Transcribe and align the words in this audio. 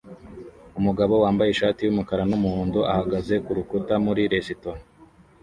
Umugabo 0.79 1.13
wambaye 1.23 1.49
ishati 1.51 1.79
yumukara 1.83 2.23
numuhondo 2.29 2.79
ahagaze 2.91 3.33
kurukuta 3.45 3.93
muri 4.05 4.21
resitora 4.33 4.79